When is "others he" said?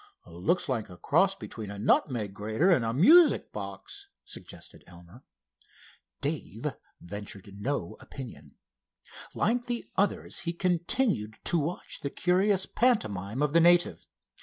9.97-10.53